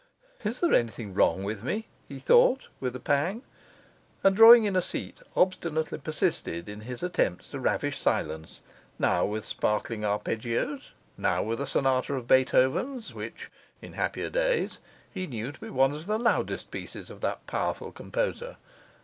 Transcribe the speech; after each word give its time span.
'Is 0.43 0.59
there 0.61 0.73
anything 0.73 1.13
wrong 1.13 1.43
with 1.43 1.61
me?' 1.61 1.85
he 2.07 2.17
thought, 2.17 2.69
with 2.79 2.95
a 2.95 2.99
pang; 2.99 3.43
and 4.23 4.35
drawing 4.35 4.63
in 4.63 4.75
a 4.75 4.81
seat, 4.81 5.19
obstinately 5.35 5.99
persisted 5.99 6.67
in 6.67 6.81
his 6.81 7.03
attempts 7.03 7.49
to 7.51 7.59
ravish 7.59 7.99
silence, 7.99 8.61
now 8.97 9.23
with 9.23 9.45
sparkling 9.45 10.03
arpeggios, 10.03 10.93
now 11.19 11.43
with 11.43 11.61
a 11.61 11.67
sonata 11.67 12.15
of 12.15 12.25
Beethoven's 12.27 13.13
which 13.13 13.51
(in 13.79 13.93
happier 13.93 14.31
days) 14.31 14.79
he 15.13 15.27
knew 15.27 15.51
to 15.51 15.59
be 15.59 15.69
one 15.69 15.91
of 15.91 16.07
the 16.07 16.17
loudest 16.17 16.71
pieces 16.71 17.11
of 17.11 17.21
that 17.21 17.45
powerful 17.45 17.91
composer. 17.91 18.57